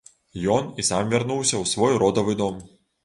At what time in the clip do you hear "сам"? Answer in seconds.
0.87-1.11